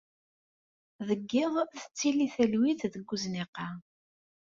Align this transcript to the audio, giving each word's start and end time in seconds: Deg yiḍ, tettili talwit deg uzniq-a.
Deg 1.07 1.21
yiḍ, 1.35 1.53
tettili 1.79 2.27
talwit 2.35 2.81
deg 2.93 3.05
uzniq-a. 3.13 3.69